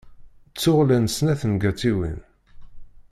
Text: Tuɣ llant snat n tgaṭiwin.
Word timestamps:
Tuɣ 0.61 0.79
llant 0.85 1.13
snat 1.17 1.41
n 1.51 1.53
tgaṭiwin. 1.55 2.19